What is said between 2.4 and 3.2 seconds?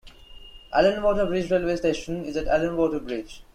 Allanwater